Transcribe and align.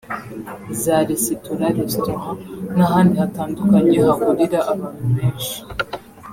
za 0.81 0.95
resitora(restaurant) 1.09 2.39
n’ahandi 2.75 3.13
hatandukanye 3.21 3.97
hahurira 4.05 4.59
abantu 4.73 5.05
benshi 5.15 5.57